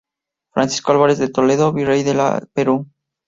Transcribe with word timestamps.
Francisco 0.51 0.93
Álvarez 0.93 1.19
de 1.19 1.27
Toledo, 1.29 1.73
virrey 1.73 2.01
del 2.01 2.19
Perú. 2.53 2.87